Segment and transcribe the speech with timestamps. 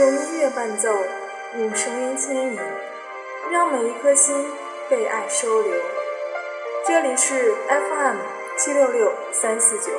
[0.00, 0.88] 用音乐伴奏，
[1.58, 2.58] 用声音牵引，
[3.52, 4.34] 让每一颗心
[4.88, 5.74] 被爱收留。
[6.86, 8.16] 这里是 FM
[8.56, 9.92] 七六六三四九，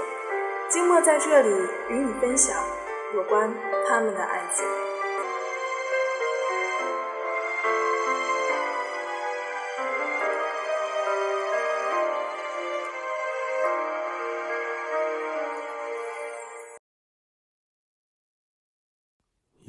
[0.69, 1.49] 静默在这里
[1.89, 2.57] 与你分享
[3.13, 3.53] 有关
[3.87, 4.65] 他们的爱情。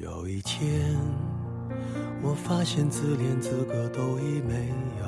[0.03, 0.99] 有一天，
[2.25, 5.07] 我发现自怜资格都已没有，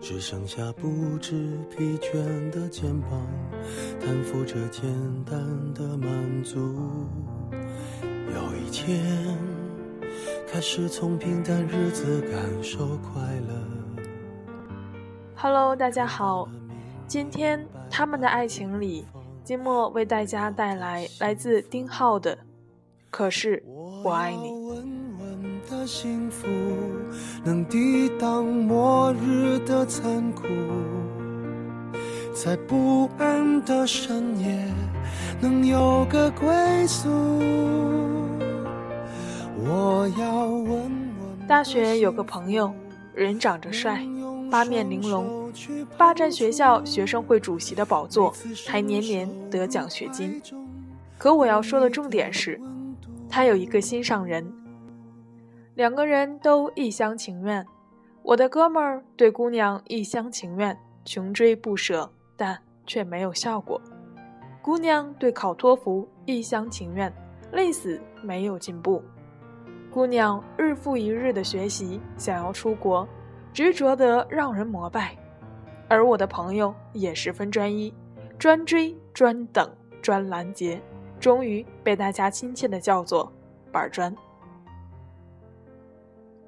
[0.00, 3.24] 只剩下不知疲倦的肩膀，
[4.00, 4.90] 担负着简
[5.24, 5.38] 单
[5.74, 6.58] 的满足。
[7.52, 9.38] 有一天，
[10.48, 13.54] 开始从平淡日子感受快乐。
[15.36, 16.48] Hello，大家好，
[17.06, 19.06] 今天他们的爱情里，
[19.44, 22.34] 金默为大家带来来自丁浩的
[23.10, 24.48] 《可是我爱你》。
[24.68, 24.76] 稳
[25.20, 26.46] 稳的幸福，
[27.44, 30.46] 能抵挡末日的残酷，
[32.34, 34.66] 在不安的深夜，
[35.42, 37.10] 能有个归宿。
[39.58, 41.46] 我要稳稳。
[41.46, 42.72] 大学有个朋友，
[43.14, 44.02] 人长着帅，
[44.50, 45.52] 八面玲珑，
[45.96, 48.32] 霸占学校学生会主席的宝座，
[48.66, 50.40] 还年年得奖学金。
[51.18, 52.60] 可我要说的重点是，
[53.28, 54.46] 他有一个心上人，
[55.74, 57.64] 两个人都一厢情愿。
[58.22, 63.80] 我的哥们儿对姑娘一厢情愿，穷追不舍，但却没有效果；
[64.62, 67.12] 姑娘对考托福一厢情愿，
[67.52, 69.02] 累死没有进步。
[69.90, 73.06] 姑娘日复一日的学习，想要出国，
[73.54, 75.16] 执着得让人膜拜。
[75.88, 77.94] 而我的朋友也十分专一，
[78.38, 79.70] 专追、专等、
[80.02, 80.80] 专拦截，
[81.20, 83.32] 终于被大家亲切的叫做
[83.70, 84.14] “板砖”。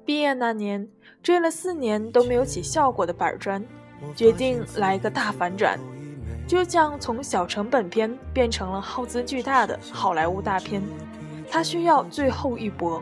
[0.03, 0.87] 毕业那年，
[1.23, 3.63] 追了四年都没有起效果的板砖，
[4.15, 5.79] 决定来一个大反转，
[6.47, 10.81] 就像从小成本片变成了耗资巨大的好莱坞大片。
[11.49, 13.01] 他需要最后一搏。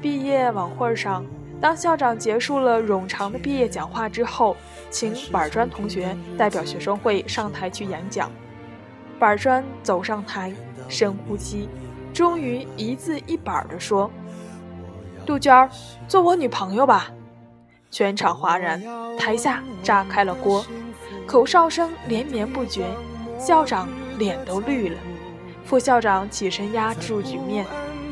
[0.00, 1.24] 毕业晚会上，
[1.62, 4.56] 当校长结束了冗长的毕业讲话之后，
[4.90, 8.28] 请板砖同学代表学生会上台去演讲。
[9.16, 10.52] 板砖走上台，
[10.88, 11.68] 深呼吸，
[12.12, 14.10] 终于一字一板地说
[15.24, 15.70] ：“杜鹃儿，
[16.08, 17.12] 做我女朋友吧！”
[17.92, 18.82] 全场哗然，
[19.16, 20.66] 台下炸开了锅，
[21.28, 22.86] 口哨声连绵不绝，
[23.38, 24.98] 校长脸都绿了。
[25.64, 27.64] 副校长起身压住局面，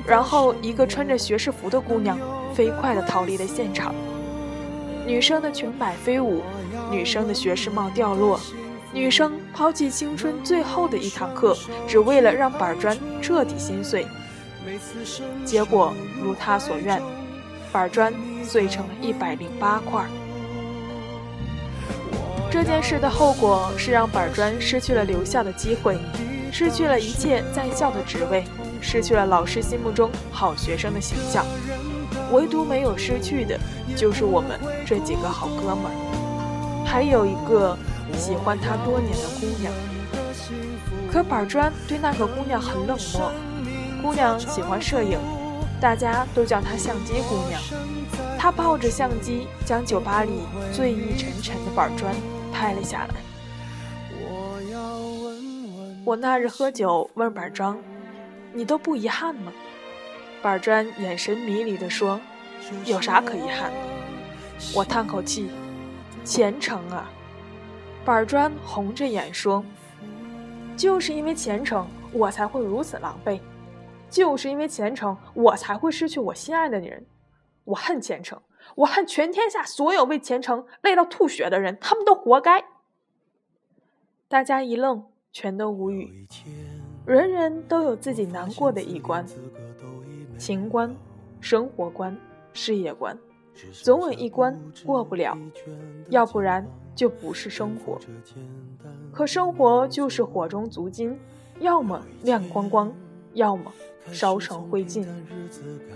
[0.06, 2.19] 然后一个穿着学士服的姑娘
[2.55, 3.94] 飞快地逃离了现场。
[5.06, 6.43] 女生的裙摆飞舞，
[6.91, 8.39] 女生的学士帽掉落，
[8.93, 11.56] 女生抛弃青春最后的一堂课，
[11.89, 14.06] 只为了让板砖彻底心碎。
[15.44, 17.00] 结果如她所愿，
[17.72, 18.12] 板砖
[18.44, 20.05] 碎成了一百零八块。
[22.50, 25.99] 这件事的后果是让板砖失去了留校的机会。
[26.53, 28.43] 失去了一切在校的职位，
[28.81, 31.45] 失去了老师心目中好学生的形象，
[32.33, 33.59] 唯独没有失去的，
[33.97, 37.77] 就是我们这几个好哥们儿，还有一个
[38.17, 39.73] 喜欢他多年的姑娘。
[41.13, 43.33] 可板砖对那个姑娘很冷漠，
[44.01, 45.19] 姑娘喜欢摄影，
[45.81, 47.61] 大家都叫她相机姑娘。
[48.39, 50.31] 她抱着相机，将酒吧里
[50.73, 52.15] 醉意沉沉的板砖
[52.53, 53.15] 拍了下来。
[56.05, 57.77] 我那日喝酒，问板砖
[58.53, 59.53] ：“你都不遗憾吗？”
[60.43, 62.21] 板砖眼神迷离地说
[62.87, 63.78] ：“有啥可遗憾的？”
[64.75, 65.50] 我叹口气
[66.25, 67.10] ：“前程啊！”
[68.05, 69.65] 板砖红着眼说
[70.77, 73.41] ：“就是因为前程，我才会如此狼狈；
[74.09, 77.04] 就是因为前程，我才会失去我心爱的女人。
[77.65, 78.41] 我恨前程，
[78.75, 82.65] 我恨全天下所有为前程累到吐血的人，他们都活该。”
[84.28, 85.07] 大家一愣。
[85.33, 86.27] 全都无语，
[87.07, 89.25] 人人都有自己难过的一关，
[90.39, 90.95] 情关、
[91.41, 92.17] 生活关、
[92.53, 93.19] 事业关，
[93.73, 95.37] 总有一关过不了，
[96.09, 96.65] 要不然
[96.95, 97.99] 就不是生活。
[99.13, 101.19] 可生活就是火中足金，
[101.59, 102.93] 要么亮光光，
[103.33, 103.73] 要么
[104.13, 105.05] 烧成灰烬，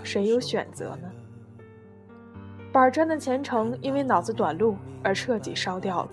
[0.02, 1.10] 谁有选择呢？
[2.72, 6.10] 板砖的前程因为脑子短路而彻底烧掉了，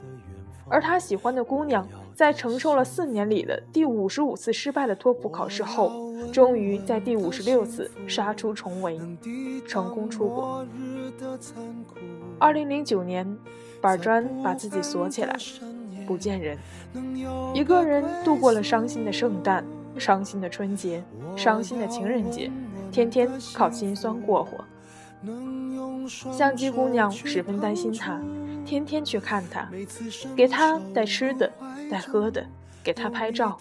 [0.68, 1.88] 而他喜欢的姑娘。
[2.14, 9.00] 在承受了四年里的第五十五次失败的托福考试后，终于在第五十六次杀出重围，
[9.68, 10.66] 成功出国。
[12.38, 13.38] 二零零九年，
[13.82, 15.36] 板砖把自己锁起来，
[16.06, 16.58] 不见人，
[17.54, 19.66] 一个人度过了伤心的圣诞，
[19.98, 21.04] 伤心的春节，
[21.36, 22.52] 伤心的情人节，
[22.92, 24.64] 天天靠心酸过活。
[26.08, 28.20] 相机姑娘十分担心他，
[28.66, 29.70] 天天去看他，
[30.36, 31.52] 给他带吃的、
[31.92, 32.46] 带喝的，
[32.82, 33.58] 给他拍照，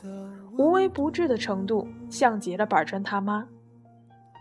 [0.57, 3.45] 无微不至的程度像极了板砖他妈。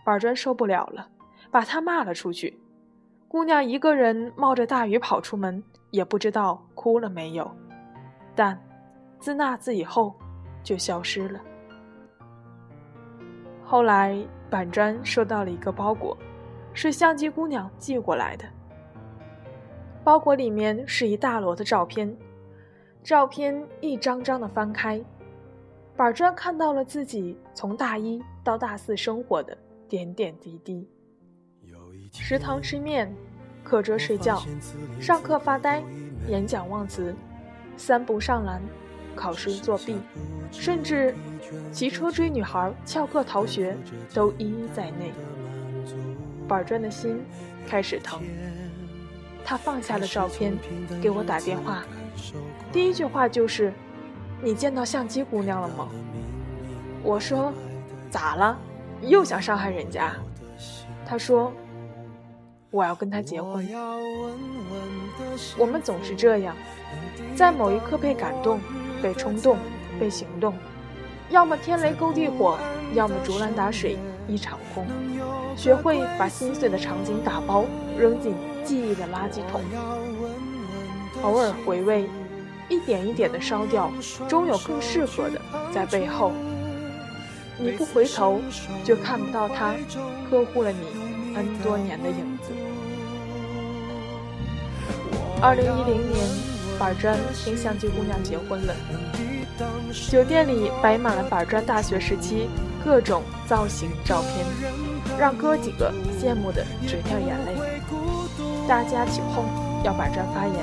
[0.04, 1.08] 板砖受不了了，
[1.50, 2.56] 把他骂了出去。
[3.26, 5.60] 姑娘一个人冒着大雨跑出门，
[5.90, 7.50] 也不知道哭了没有。
[8.36, 8.56] 但
[9.18, 10.14] 自那次以后，
[10.62, 11.40] 就消失了。
[13.64, 14.16] 后来，
[14.48, 16.16] 板砖收到了一个包裹，
[16.72, 18.44] 是相机姑娘寄过来的。
[20.04, 22.16] 包裹里面是一大摞的照片，
[23.02, 25.02] 照片一张张的翻开，
[25.96, 29.56] 板砖看到了自己从大一到大四生活的
[29.88, 30.88] 点点滴滴。
[32.12, 33.12] 食堂吃面，
[33.64, 34.42] 课桌睡觉，
[35.00, 35.82] 上课发呆，
[36.28, 37.14] 演讲忘词，
[37.76, 38.60] 三不上篮，
[39.14, 39.96] 考试作弊，
[40.50, 41.14] 甚至
[41.72, 43.76] 骑车追女孩、翘课逃学，
[44.12, 45.12] 都一一在内。
[46.46, 47.22] 板砖的心
[47.66, 48.20] 开始疼。
[49.44, 50.56] 他放下了照片，
[51.00, 51.82] 给我打电话，
[52.72, 53.72] 第一句话就是
[54.42, 55.88] ：“你见到相机姑娘了吗？”
[57.02, 57.52] 我说
[58.10, 58.58] ：“咋了？
[59.02, 60.12] 又想伤害人家？”
[61.06, 61.52] 他说。
[62.72, 63.68] 我要跟他结婚。
[65.58, 66.54] 我们总是这样，
[67.34, 68.60] 在某一刻被感动、
[69.02, 69.56] 被冲动、
[69.98, 70.54] 被行动，
[71.30, 72.56] 要么天雷勾地火，
[72.94, 73.98] 要么竹篮打水
[74.28, 74.86] 一场空。
[75.56, 77.64] 学会把心碎的场景打包，
[77.98, 79.60] 扔进记忆的垃圾桶，
[81.22, 82.08] 偶尔回味，
[82.68, 83.90] 一点一点的烧掉，
[84.28, 85.40] 终有更适合的
[85.72, 86.32] 在背后。
[87.58, 88.40] 你不回头，
[88.84, 89.74] 就看不到他
[90.30, 91.10] 呵护了你。
[91.32, 92.50] N 多年的影子。
[95.40, 96.26] 二零一零年，
[96.76, 98.74] 板砖跟相机姑娘结婚了。
[100.10, 102.48] 酒店里摆满了板砖大学时期
[102.84, 104.44] 各种造型照片，
[105.18, 107.54] 让哥几个羡慕的直掉眼泪。
[108.66, 109.44] 大家起哄
[109.84, 110.54] 要板砖发言，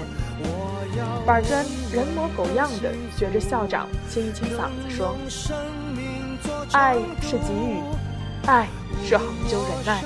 [1.25, 5.15] 板砖人模狗样的学着校长清一清嗓子说
[6.73, 7.81] ：“爱是给予，
[8.45, 8.67] 爱
[9.03, 10.03] 是恒久忍耐。”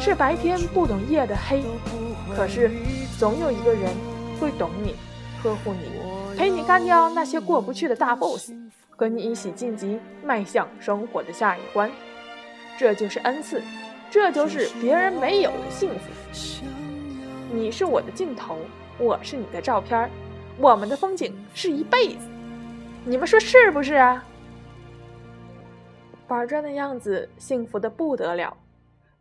[0.00, 1.62] 是白天不懂夜的黑，
[2.34, 2.70] 可是
[3.18, 3.90] 总有一个人
[4.40, 4.94] 会懂你，
[5.42, 8.50] 呵护你，陪你干掉那些过不去的大 boss，
[8.88, 11.90] 和你一起晋级，迈向生活的下一关。
[12.78, 13.62] 这就是恩赐，
[14.10, 16.40] 这就是别人没有的幸福。
[17.52, 18.56] 你是我的镜头，
[18.96, 20.08] 我是你的照片，
[20.60, 22.28] 我们的风景是一辈子。
[23.06, 24.24] 你们说是不是啊？
[26.28, 28.56] 板砖的样子幸福的不得了。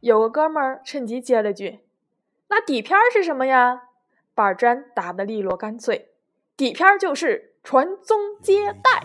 [0.02, 1.80] 有个哥们儿趁机接了句
[2.50, 3.84] ：“那底片是什么呀？”
[4.36, 6.10] 板砖答得利落干脆
[6.58, 9.02] ：“底片就是传宗接代。”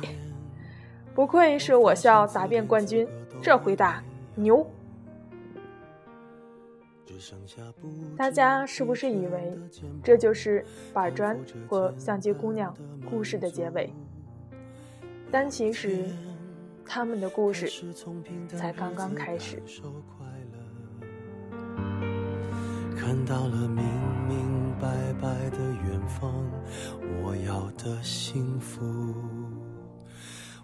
[1.14, 3.08] 不愧是我校答辩冠军，
[3.40, 4.02] 这回答
[4.34, 4.69] 牛。
[8.16, 9.58] 大家是不是以为
[10.02, 11.38] 这就是板砖
[11.69, 12.75] 或相机姑娘
[13.08, 13.93] 故事的结尾？
[15.31, 16.05] 但其实，
[16.87, 17.69] 他们的故事
[18.49, 19.62] 才刚刚开始。
[22.96, 23.84] 看到了明
[24.29, 26.32] 明白白的远方，
[27.22, 28.82] 我要的幸福，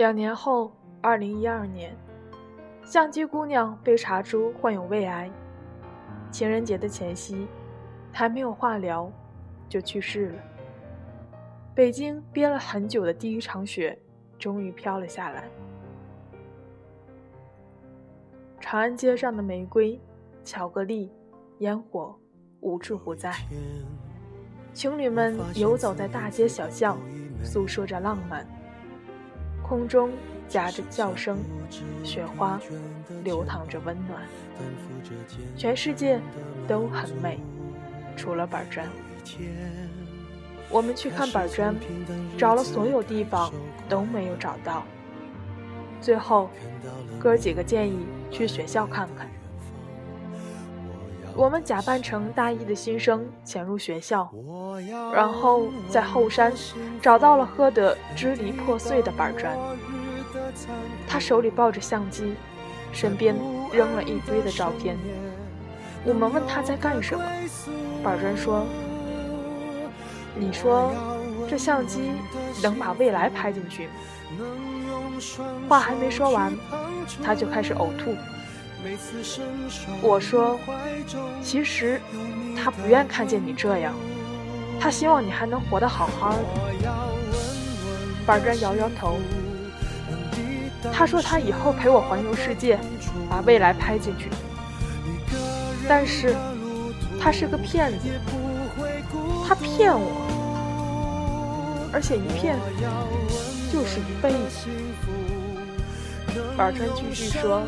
[0.00, 1.94] 两年后，二零一二年，
[2.82, 5.30] 相机姑娘被查出患有胃癌。
[6.30, 7.46] 情人节的前夕。
[8.10, 9.12] 还没有化疗，
[9.68, 10.38] 就去世了。
[11.74, 13.96] 北京憋了很久的第一场雪，
[14.36, 15.44] 终于飘了下来。
[18.58, 20.00] 长安街上的玫瑰、
[20.42, 21.12] 巧克力、
[21.58, 22.18] 烟火
[22.60, 23.32] 无处不在。
[24.72, 26.98] 情侣们游走在大街小巷，
[27.44, 28.44] 诉说着浪漫。
[29.70, 30.10] 空中
[30.48, 31.38] 夹着叫声，
[32.02, 32.60] 雪花
[33.22, 34.20] 流淌着温暖。
[35.56, 36.20] 全世界
[36.66, 37.38] 都很美。
[38.16, 38.84] 除了板砖，
[40.68, 41.72] 我们去看板砖，
[42.36, 43.52] 找了所有地方
[43.88, 44.82] 都没有找到。
[46.00, 46.50] 最后，
[47.20, 49.28] 哥几个建议去学校看看，
[51.40, 54.30] 我们假扮成大一的新生潜入学校，
[55.10, 56.52] 然后在后山
[57.00, 59.56] 找到了喝得支离破碎的板砖。
[61.08, 62.34] 他手里抱着相机，
[62.92, 63.34] 身边
[63.72, 64.98] 扔了一堆的照片。
[66.04, 67.24] 我们问他在干什么，
[68.04, 68.66] 板砖说
[70.36, 70.92] ：“你说
[71.48, 72.10] 这相机
[72.62, 73.92] 能把未来拍进去吗？”
[75.70, 76.54] 话还没说完，
[77.24, 78.14] 他就开始呕吐。
[80.02, 80.58] 我说
[81.42, 82.00] ：“其实
[82.56, 83.94] 他不愿看见你这样，
[84.80, 86.38] 他希望你还能活得好好的。”
[88.26, 89.18] 板砖摇摇头。
[90.92, 92.78] 他说他以后陪我环游世界，
[93.28, 94.30] 把未来拍进去。
[95.86, 96.34] 但是，
[97.20, 98.08] 他是个骗子，
[99.46, 100.26] 他骗我，
[101.92, 102.56] 而且一骗
[103.70, 104.68] 就是一辈子。
[106.56, 107.62] 板砖继续说：“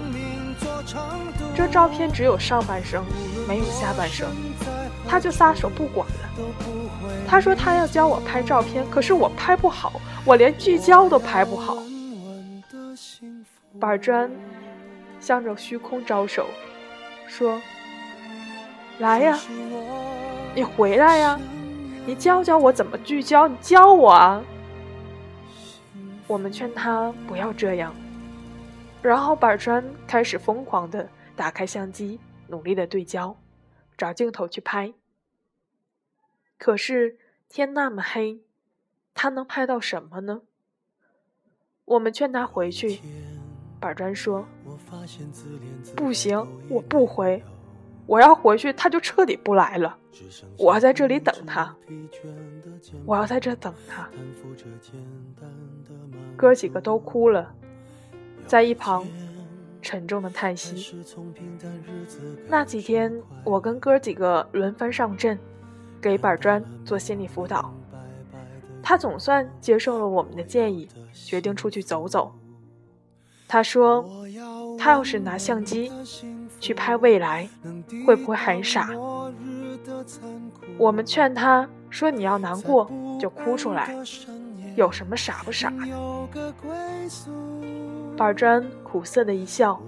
[1.54, 3.04] 这照片只有上半生，
[3.46, 4.28] 没有下半生。”
[5.08, 6.14] 他就撒手不管了。
[7.28, 11.76] 他说他要教我拍照片，可是我拍不好，我连聚焦都拍不好。
[13.80, 14.30] 板砖
[15.20, 16.46] 向着虚空招手，
[17.26, 17.60] 说
[19.00, 19.38] ：“来呀，
[20.54, 21.38] 你回来呀，
[22.06, 24.42] 你教教我怎么聚焦，你教我啊。”
[26.28, 27.94] 我们劝他不要这样，
[29.02, 33.36] 然后板砖开始疯狂的打开相机，努力的对焦，
[33.98, 34.94] 找镜头去拍。
[36.56, 37.18] 可是
[37.48, 38.40] 天那么黑，
[39.12, 40.42] 他能拍到什么呢？
[41.84, 43.00] 我们劝他回去。
[43.80, 44.46] 板砖说
[45.96, 46.38] ：“不行，
[46.70, 47.42] 我不回，
[48.06, 49.98] 我要回去，他就彻底不来了。
[50.56, 51.74] 我要在这里等他，
[53.04, 54.08] 我要在这等他。”
[56.38, 57.52] 哥几个都哭了，
[58.46, 59.06] 在一旁
[59.80, 61.04] 沉重的叹息。
[62.48, 63.12] 那几天，
[63.44, 65.38] 我跟哥几个轮番上阵，
[66.00, 67.72] 给板砖做心理辅导。
[68.82, 72.32] 他总算接受了我们的建议，决定出去走走。
[73.46, 74.04] 他说
[74.78, 75.92] ：“他要是拿相机
[76.58, 77.48] 去拍未来，
[78.06, 78.88] 会不会很傻？”
[80.78, 83.94] 我们劝他说：“你要难过就哭出来，
[84.74, 85.86] 有什么傻不傻的？”
[88.22, 89.82] 二专苦涩的一笑，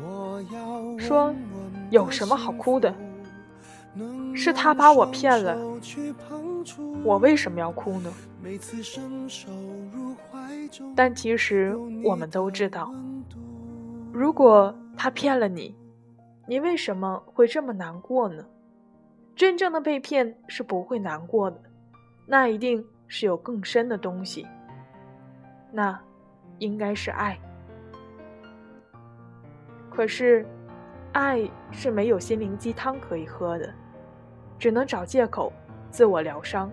[0.99, 1.33] 说
[1.91, 2.93] ：“有什么好哭的？
[4.35, 5.57] 是他把我骗了，
[7.05, 8.13] 我为什么要哭呢？”
[10.97, 12.93] 但其实我们都知道。
[14.13, 15.77] 如果他骗了你，
[16.49, 18.45] 你为什么会这么难过呢？
[19.37, 21.61] 真正的被骗是不会难过的，
[22.27, 24.45] 那一定是有更深的东西，
[25.71, 26.01] 那
[26.59, 27.39] 应该是爱。
[29.95, 30.45] 可是，
[31.13, 33.73] 爱是没有心灵鸡汤可以喝的，
[34.59, 35.53] 只能找借口
[35.89, 36.71] 自我疗伤。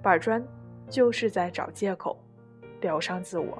[0.00, 0.42] 板砖
[0.88, 2.16] 就是在找借口
[2.80, 3.58] 疗伤自我。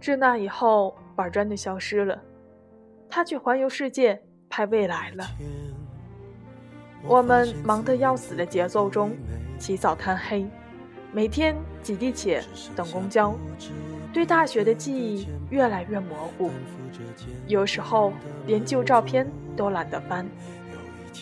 [0.00, 2.20] 自那以后，板砖就消失了。
[3.10, 5.24] 他去环游世界，拍未来了。
[7.04, 9.16] 我们忙得要死的节奏中，
[9.58, 10.46] 起早贪黑，
[11.12, 12.42] 每天挤地铁
[12.76, 13.34] 等公交，
[14.12, 16.50] 对大学的记忆越来越模糊。
[17.46, 18.12] 有时候
[18.46, 19.26] 连旧照片
[19.56, 20.26] 都懒得翻，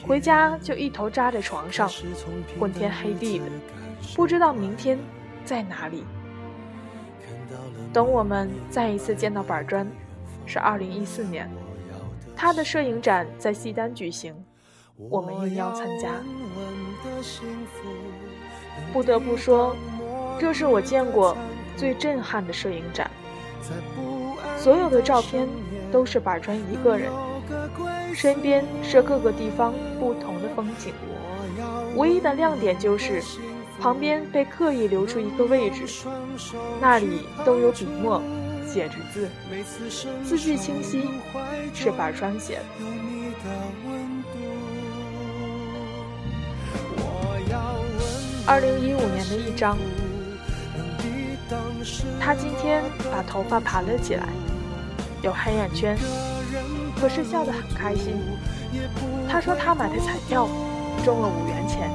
[0.07, 1.89] 回家就一头扎在床上，
[2.59, 3.45] 昏天黑地的，
[4.15, 4.99] 不知道明天
[5.45, 6.05] 在哪里。
[7.93, 9.87] 等我们再一次见到板砖，
[10.47, 11.51] 是二零一四年，
[12.37, 14.35] 他的摄影展在西单举行，
[14.97, 16.09] 我们应邀参加。
[18.93, 19.75] 不得不说，
[20.39, 21.37] 这是我见过
[21.77, 23.11] 最震撼的摄影展。
[24.59, 25.49] 所有的照片
[25.91, 27.11] 都是板砖一个人，
[28.15, 30.93] 身边是各个地方不同的风景，
[31.97, 33.23] 唯一的亮点就是。
[33.81, 35.87] 旁边被刻意留出一个位置，
[36.83, 38.21] 那里都有笔墨
[38.69, 39.27] 写着字，
[40.23, 41.09] 字迹清晰，
[41.73, 42.63] 是板砖写的。
[48.47, 49.79] 二零一五年的一张，
[52.21, 54.29] 他今天把头发盘了起来，
[55.23, 55.97] 有黑眼圈，
[57.01, 58.15] 可是笑得很开心。
[59.29, 60.49] 他说他买的彩票
[61.05, 61.91] 中了五元钱。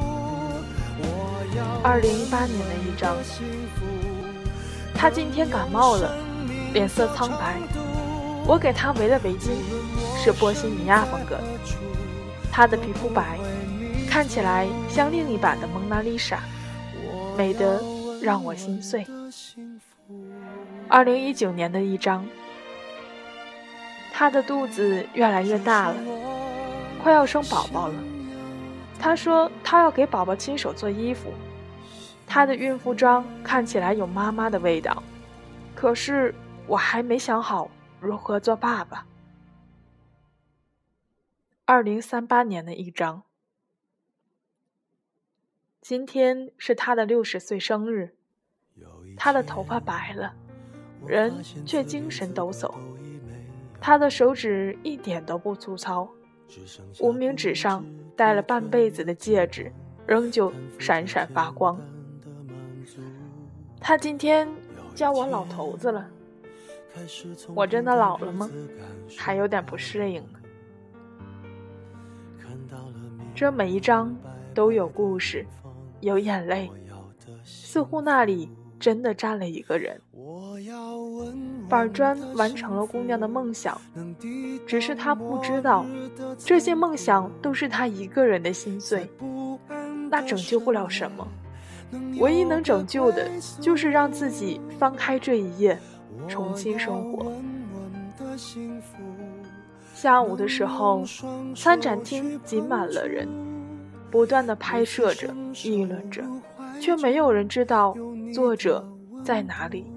[1.83, 3.15] 二零一八年的一张，
[4.93, 6.17] 他今天感冒了，
[6.73, 7.55] 脸色苍白。
[8.47, 9.51] 我给他围了围巾，
[10.21, 11.43] 是波西米亚风格的。
[12.51, 13.37] 他的皮肤白，
[14.09, 16.39] 看起来像另一版的蒙娜丽莎，
[17.37, 17.81] 美得
[18.21, 19.05] 让我心碎。
[20.87, 22.25] 二零一九年的一张，
[24.11, 25.95] 他的肚子越来越大了，
[27.01, 27.95] 快要生宝宝了。
[28.99, 31.33] 她说她要给宝宝亲手做衣服，
[32.25, 35.03] 她的孕妇装看起来有妈妈的味道。
[35.75, 36.33] 可是
[36.67, 39.05] 我还没想好如何做爸爸。
[41.65, 43.23] 二零三八年的一章。
[45.81, 48.15] 今天是他的六十岁生日，
[49.15, 50.33] 他的头发白了，
[51.05, 51.33] 人
[51.65, 52.73] 却精神抖擞。
[53.79, 56.09] 他的手指一点都不粗糙，
[56.99, 59.71] 无名指上戴了半辈子的戒指，
[60.05, 61.79] 仍旧闪闪发光。
[63.79, 64.47] 他今天
[64.95, 66.09] 叫我老头子了，
[67.53, 68.49] 我真的老了吗？
[69.17, 70.39] 还有点不适应呢。
[73.35, 74.15] 这每一张
[74.53, 75.45] 都有故事。
[76.01, 76.69] 有眼泪，
[77.43, 78.49] 似乎那里
[78.85, 79.99] 真的站了一个人。
[81.67, 83.81] 板砖完成了姑娘的梦想，
[84.67, 85.83] 只是她不知道，
[86.37, 89.09] 这些梦想都是她一个人的心碎。
[90.11, 91.27] 那拯救不了什么，
[92.19, 93.27] 唯一能拯救的，
[93.59, 95.79] 就是让自己翻开这一页，
[96.27, 97.33] 重新生活。
[99.95, 101.03] 下午的时候，
[101.55, 103.27] 参展厅挤满了人。
[104.11, 106.23] 不断的拍摄着，议论着，
[106.79, 107.95] 却没有人知道
[108.33, 108.85] 作者
[109.23, 109.91] 在哪里。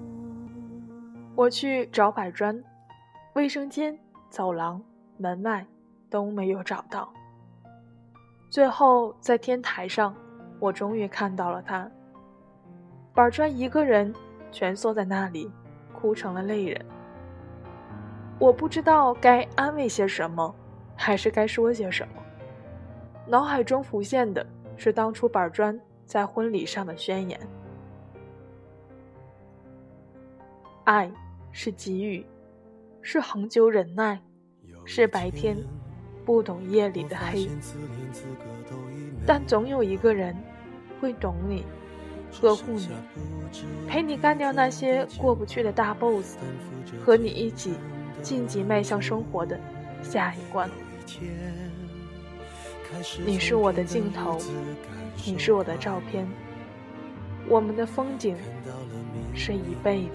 [1.35, 2.61] 我去找板砖，
[3.33, 3.97] 卫生间、
[4.29, 4.81] 走廊、
[5.17, 5.65] 门外
[6.09, 7.11] 都没有找到。
[8.49, 10.15] 最后在天台上，
[10.59, 11.89] 我终于看到了他。
[13.13, 14.13] 板砖一个人
[14.51, 15.49] 蜷缩在那里，
[15.93, 16.85] 哭成了泪人。
[18.39, 20.53] 我不知道该安慰些什么，
[20.95, 22.21] 还是该说些什么。
[23.27, 24.45] 脑海中浮现的
[24.75, 27.39] 是当初板砖在婚礼上的宣言
[30.83, 31.11] ：“爱
[31.51, 32.25] 是给予，
[32.99, 34.19] 是恒久忍耐，
[34.85, 35.55] 是白天
[36.25, 37.47] 不懂夜里的黑。
[39.23, 40.35] 但总有一个人
[40.99, 41.63] 会懂你，
[42.41, 42.89] 呵护你，
[43.87, 46.39] 陪你干掉那些过不去的大 boss，
[47.05, 47.75] 和你一起
[48.23, 49.59] 晋级迈向生活的
[50.01, 50.67] 下一关。”
[53.23, 54.39] 你是我的尽头，
[55.25, 56.27] 你是我的照片，
[57.47, 58.35] 我们的风景
[59.35, 60.09] 是一辈子。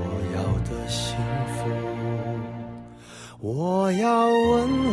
[0.00, 1.16] 我要的幸
[1.54, 1.58] 福，
[3.40, 4.34] 我要稳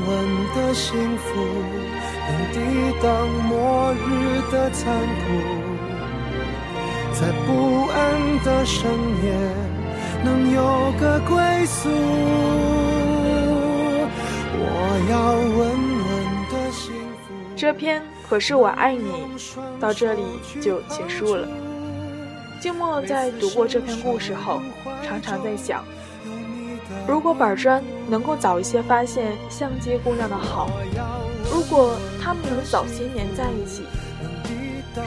[0.07, 0.11] 稳
[0.55, 1.25] 的幸福，
[2.27, 2.57] 能抵
[3.01, 3.07] 挡
[3.47, 4.05] 末日
[4.51, 4.83] 的残
[5.21, 5.25] 酷，
[7.13, 7.49] 在不
[7.87, 7.97] 安
[8.43, 8.91] 的深
[9.23, 9.25] 夜
[10.23, 11.89] 能有个归宿。
[17.55, 19.09] 这篇可是我爱你，
[19.79, 20.21] 到这里
[20.61, 21.47] 就结束了。
[22.59, 24.61] 静默在读过这篇故事后，
[25.03, 25.83] 常常在想：
[27.07, 30.69] 如果板砖能够早一些发现相机姑娘的好，
[31.49, 33.83] 如果他们能早些年在一起，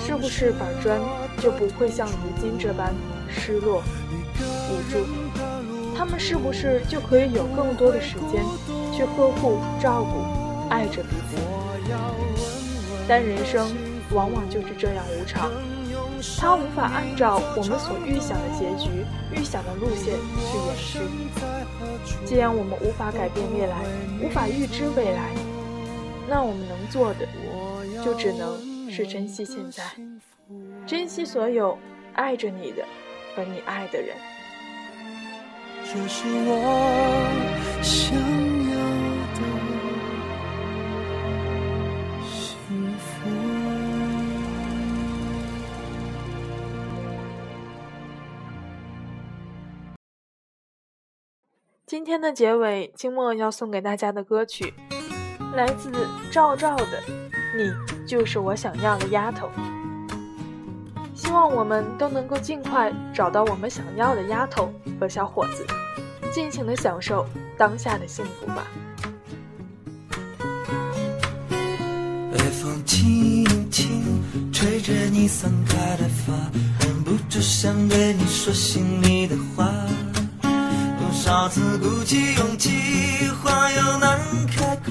[0.01, 0.99] 是不是板砖
[1.43, 2.95] 就不会像如今这般
[3.29, 3.83] 失落
[4.41, 5.05] 无助？
[5.95, 8.43] 他们是不是就可以有更多的时间？
[8.95, 11.09] 去呵护、照顾、爱着彼，
[13.09, 13.75] 但人生
[14.12, 15.51] 往往就是这样无常，
[16.38, 19.03] 它无法按照我们所预想的结局、
[19.35, 20.99] 预想的路线去延续。
[22.27, 23.77] 既然我们无法改变未来，
[24.23, 25.31] 无法预知未来，
[26.29, 27.27] 那我们能做的，
[28.05, 29.83] 就只能是珍惜现在，
[30.87, 31.79] 珍惜所有
[32.12, 32.85] 爱着你的
[33.35, 34.14] 和你爱的人。
[35.85, 38.48] 这是我想。
[51.88, 54.74] 今天的结尾，静默要送给大家的歌曲，
[55.55, 55.90] 来自
[56.31, 56.85] 赵照的
[57.57, 57.72] 《你
[58.07, 59.48] 就是我想要的丫头》。
[61.14, 64.70] 希望我们都能够尽快找到我们想要的丫头
[65.01, 65.66] 和小伙子，
[66.31, 67.24] 尽情的享受
[67.57, 68.66] 当下的幸福吧。
[72.33, 74.22] 微风轻轻
[74.53, 76.35] 吹着你散开的发，
[76.85, 79.64] 忍不住想对你说心里的话。
[81.29, 82.71] 多次鼓起勇气，
[83.43, 84.91] 话又难开口。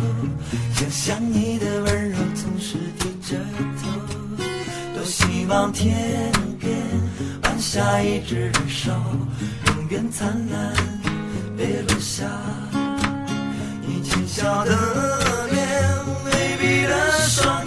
[0.76, 3.36] 想想你的温柔，总是低着
[3.82, 3.90] 头。
[4.94, 6.78] 多希望天边
[7.42, 8.92] 晚下一只手，
[9.66, 10.76] 永远灿烂，
[11.58, 12.26] 别落下。
[13.82, 14.70] 你浅笑的
[15.50, 15.66] 脸，
[16.24, 17.67] 微闭的双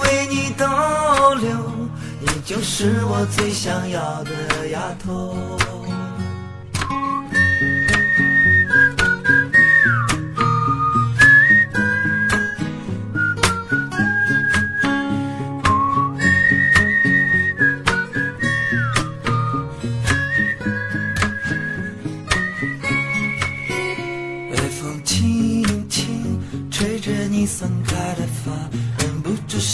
[2.19, 5.70] 你就是我最想要的丫头。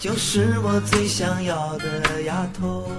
[0.00, 2.90] 就是我最想要的丫头。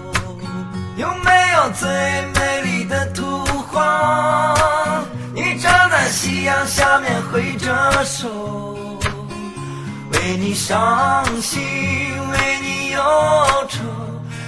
[0.97, 1.89] 有没有最
[2.35, 4.53] 美丽的图画？
[5.33, 8.29] 你站在夕阳下面挥着手，
[10.13, 11.59] 为你伤心，
[12.29, 13.01] 为你忧
[13.67, 13.79] 愁，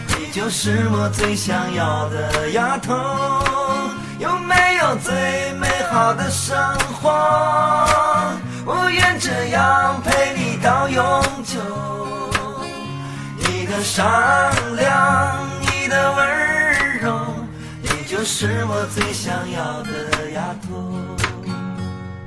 [0.09, 2.93] 你就是我最想要的丫头。
[4.19, 5.11] 有没有最
[5.53, 6.55] 美好的生
[7.01, 7.09] 活？
[8.63, 9.72] 我愿这样
[13.73, 17.25] 的善良，你的温柔，
[17.81, 20.91] 你就是我最想要的丫头。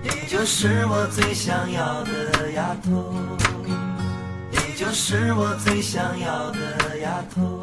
[0.03, 3.15] 你就是我最想要的丫头。
[4.51, 7.63] 你就是我最想要的丫头。